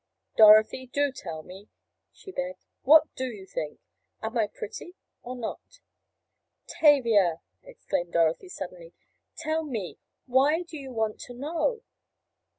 [0.35, 1.69] "Dorothy, do tell me,"
[2.11, 2.65] she begged.
[2.81, 3.77] "What do you think?
[4.23, 5.79] Am I pretty, or not?"
[6.65, 8.95] "Tavia," exclaimed Dorothy suddenly,
[9.37, 11.83] "tell me, why do you want to know?"